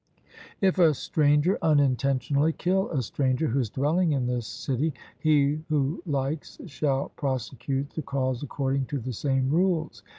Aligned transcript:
If 0.61 0.79
a 0.79 0.95
stranger 0.95 1.59
unintentionally 1.61 2.53
kill 2.53 2.89
a 2.89 3.03
stranger 3.03 3.49
who 3.49 3.59
is 3.59 3.69
dwelling 3.69 4.13
in 4.13 4.25
the 4.25 4.41
city, 4.41 4.95
he 5.19 5.61
who 5.69 6.01
likes 6.07 6.57
shall 6.65 7.09
prosecute 7.09 7.91
the 7.91 8.01
cause 8.01 8.41
according 8.41 8.85
to 8.87 8.97
the 8.97 9.13
same 9.13 9.51
rules. 9.51 10.01